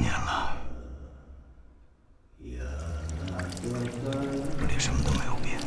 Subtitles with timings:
[0.00, 0.56] 年了，
[3.60, 5.58] 这里什么都没有变。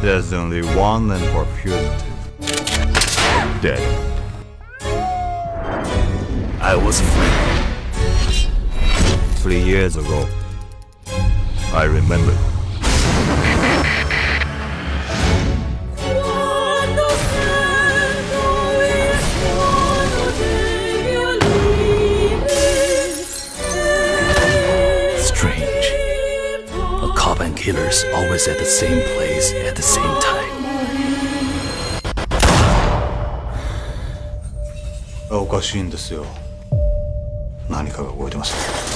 [0.01, 1.73] There's only one and for few
[3.61, 3.81] dead.
[6.61, 7.54] I was free.
[9.45, 10.27] three years ago.
[11.71, 12.33] I remember.
[25.21, 25.91] Strange.
[26.73, 30.53] A cop and killer's always at the same place at the same time.
[35.29, 36.25] Oh, おかしいんですよ。
[37.69, 38.94] 何かが動いてます。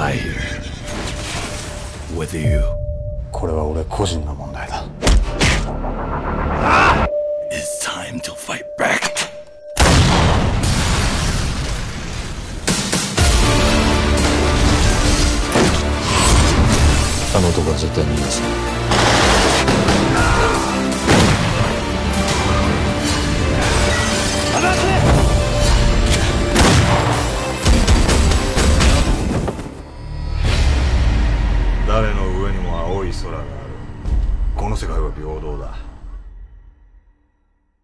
[0.00, 0.60] desire
[2.16, 2.58] with you.
[3.32, 4.86] これは俺個人の問題だ。
[7.50, 9.28] It's time to fight back.
[17.34, 18.40] あの男は絶対逃がす
[18.94, 18.99] な。
[32.02, 33.44] 誰の上にも青い空がある
[34.56, 35.76] この世界は平等だ